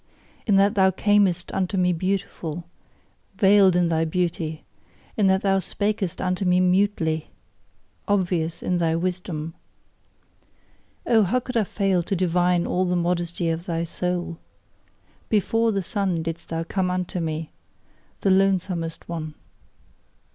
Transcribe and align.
In 0.47 0.55
that 0.55 0.73
thou 0.73 0.89
camest 0.89 1.51
unto 1.51 1.77
me 1.77 1.93
beautiful, 1.93 2.63
veiled 3.35 3.75
in 3.75 3.87
thy 3.87 4.03
beauty, 4.03 4.63
in 5.15 5.27
that 5.27 5.43
thou 5.43 5.59
spakest 5.59 6.19
unto 6.19 6.43
me 6.43 6.59
mutely, 6.59 7.29
obvious 8.07 8.63
in 8.63 8.77
thy 8.77 8.95
wisdom: 8.95 9.53
Oh, 11.05 11.21
how 11.21 11.39
could 11.39 11.55
I 11.55 11.65
fail 11.65 12.01
to 12.01 12.15
divine 12.15 12.65
all 12.65 12.85
the 12.85 12.95
modesty 12.95 13.49
of 13.51 13.67
thy 13.67 13.83
soul! 13.83 14.39
BEFORE 15.29 15.71
the 15.71 15.83
sun 15.83 16.23
didst 16.23 16.49
thou 16.49 16.63
come 16.63 16.89
unto 16.89 17.19
me 17.19 17.51
the 18.21 18.31
lonesomest 18.31 19.07
one. 19.07 19.35